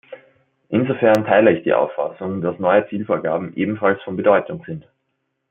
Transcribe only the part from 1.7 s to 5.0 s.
Auffassung, dass neue Zielvorgaben ebenfalls von Bedeutung sind.